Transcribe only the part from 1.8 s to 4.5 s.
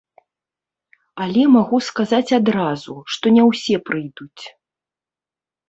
сказаць адразу, што не ўсе прыйдуць.